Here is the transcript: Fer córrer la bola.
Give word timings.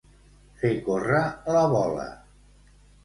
Fer 0.61 0.71
córrer 0.87 1.21
la 1.57 1.63
bola. 1.75 2.09